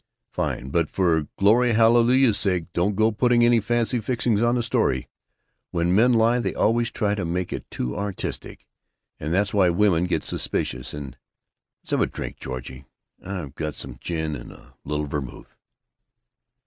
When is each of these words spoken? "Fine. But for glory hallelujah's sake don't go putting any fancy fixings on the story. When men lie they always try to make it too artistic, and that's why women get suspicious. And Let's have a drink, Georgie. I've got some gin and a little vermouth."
"Fine. 0.31 0.69
But 0.71 0.89
for 0.89 1.27
glory 1.37 1.73
hallelujah's 1.73 2.39
sake 2.39 2.73
don't 2.73 2.95
go 2.95 3.11
putting 3.11 3.45
any 3.45 3.59
fancy 3.59 3.99
fixings 3.99 4.41
on 4.41 4.55
the 4.55 4.63
story. 4.63 5.07
When 5.69 5.93
men 5.93 6.11
lie 6.13 6.39
they 6.39 6.55
always 6.55 6.89
try 6.89 7.13
to 7.13 7.23
make 7.23 7.53
it 7.53 7.69
too 7.69 7.95
artistic, 7.95 8.65
and 9.19 9.31
that's 9.31 9.53
why 9.53 9.69
women 9.69 10.05
get 10.05 10.23
suspicious. 10.23 10.95
And 10.95 11.19
Let's 11.83 11.91
have 11.91 12.01
a 12.01 12.07
drink, 12.07 12.39
Georgie. 12.39 12.85
I've 13.23 13.53
got 13.53 13.75
some 13.75 13.99
gin 14.01 14.35
and 14.35 14.51
a 14.51 14.73
little 14.85 15.05
vermouth." 15.05 15.59